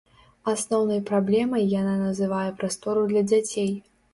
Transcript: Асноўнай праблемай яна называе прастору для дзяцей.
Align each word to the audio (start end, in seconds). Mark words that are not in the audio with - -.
Асноўнай 0.53 1.01
праблемай 1.09 1.67
яна 1.81 1.93
называе 2.07 2.49
прастору 2.63 3.07
для 3.13 3.25
дзяцей. 3.29 3.71